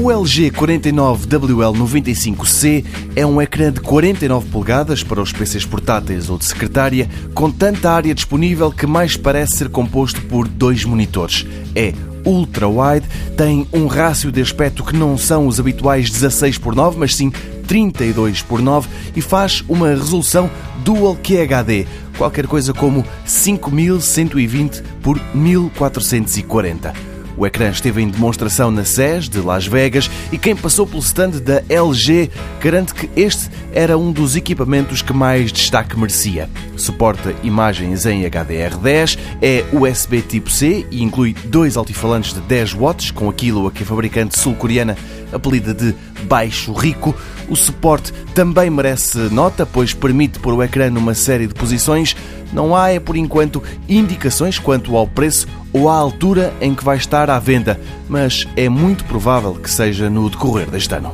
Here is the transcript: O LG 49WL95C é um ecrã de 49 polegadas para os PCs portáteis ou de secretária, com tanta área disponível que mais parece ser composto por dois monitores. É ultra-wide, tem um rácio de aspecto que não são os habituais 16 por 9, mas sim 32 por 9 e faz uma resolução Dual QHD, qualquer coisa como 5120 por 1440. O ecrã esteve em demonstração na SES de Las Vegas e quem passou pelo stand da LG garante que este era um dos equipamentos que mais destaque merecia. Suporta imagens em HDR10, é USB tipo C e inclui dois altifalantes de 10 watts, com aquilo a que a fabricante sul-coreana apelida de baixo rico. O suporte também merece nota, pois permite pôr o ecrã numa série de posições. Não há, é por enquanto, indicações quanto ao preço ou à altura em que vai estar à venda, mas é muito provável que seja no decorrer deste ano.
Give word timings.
O 0.00 0.12
LG 0.12 0.52
49WL95C 0.52 2.84
é 3.16 3.26
um 3.26 3.42
ecrã 3.42 3.72
de 3.72 3.80
49 3.80 4.48
polegadas 4.48 5.02
para 5.02 5.20
os 5.20 5.32
PCs 5.32 5.66
portáteis 5.66 6.30
ou 6.30 6.38
de 6.38 6.44
secretária, 6.44 7.10
com 7.34 7.50
tanta 7.50 7.90
área 7.90 8.14
disponível 8.14 8.70
que 8.70 8.86
mais 8.86 9.16
parece 9.16 9.56
ser 9.56 9.68
composto 9.68 10.22
por 10.22 10.46
dois 10.46 10.84
monitores. 10.84 11.44
É 11.74 11.92
ultra-wide, 12.24 13.08
tem 13.36 13.66
um 13.72 13.88
rácio 13.88 14.30
de 14.30 14.40
aspecto 14.40 14.84
que 14.84 14.96
não 14.96 15.18
são 15.18 15.48
os 15.48 15.58
habituais 15.58 16.08
16 16.08 16.58
por 16.58 16.76
9, 16.76 16.96
mas 16.96 17.16
sim 17.16 17.32
32 17.66 18.42
por 18.42 18.62
9 18.62 18.88
e 19.16 19.20
faz 19.20 19.64
uma 19.68 19.88
resolução 19.88 20.48
Dual 20.84 21.16
QHD, 21.16 21.88
qualquer 22.16 22.46
coisa 22.46 22.72
como 22.72 23.04
5120 23.26 24.80
por 25.02 25.20
1440. 25.34 27.17
O 27.38 27.46
ecrã 27.46 27.70
esteve 27.70 28.02
em 28.02 28.08
demonstração 28.08 28.68
na 28.68 28.84
SES 28.84 29.28
de 29.28 29.38
Las 29.38 29.64
Vegas 29.64 30.10
e 30.32 30.36
quem 30.36 30.56
passou 30.56 30.84
pelo 30.84 30.98
stand 30.98 31.40
da 31.40 31.62
LG 31.68 32.28
garante 32.60 32.92
que 32.92 33.08
este 33.14 33.48
era 33.72 33.96
um 33.96 34.10
dos 34.10 34.34
equipamentos 34.34 35.02
que 35.02 35.12
mais 35.12 35.52
destaque 35.52 35.96
merecia. 35.96 36.50
Suporta 36.78 37.34
imagens 37.42 38.06
em 38.06 38.22
HDR10, 38.22 39.18
é 39.42 39.64
USB 39.72 40.22
tipo 40.22 40.48
C 40.50 40.86
e 40.90 41.02
inclui 41.02 41.34
dois 41.44 41.76
altifalantes 41.76 42.32
de 42.32 42.40
10 42.40 42.72
watts, 42.74 43.10
com 43.10 43.28
aquilo 43.28 43.66
a 43.66 43.72
que 43.72 43.82
a 43.82 43.86
fabricante 43.86 44.38
sul-coreana 44.38 44.96
apelida 45.32 45.74
de 45.74 45.94
baixo 46.22 46.72
rico. 46.72 47.14
O 47.48 47.56
suporte 47.56 48.12
também 48.34 48.70
merece 48.70 49.18
nota, 49.30 49.66
pois 49.66 49.92
permite 49.92 50.38
pôr 50.38 50.54
o 50.54 50.62
ecrã 50.62 50.88
numa 50.88 51.14
série 51.14 51.46
de 51.46 51.54
posições. 51.54 52.16
Não 52.52 52.74
há, 52.74 52.90
é 52.90 53.00
por 53.00 53.16
enquanto, 53.16 53.62
indicações 53.88 54.58
quanto 54.58 54.96
ao 54.96 55.06
preço 55.06 55.46
ou 55.72 55.88
à 55.88 55.94
altura 55.94 56.54
em 56.60 56.74
que 56.74 56.84
vai 56.84 56.96
estar 56.96 57.28
à 57.28 57.38
venda, 57.38 57.78
mas 58.08 58.46
é 58.56 58.68
muito 58.68 59.04
provável 59.04 59.54
que 59.54 59.70
seja 59.70 60.08
no 60.08 60.30
decorrer 60.30 60.70
deste 60.70 60.94
ano. 60.94 61.12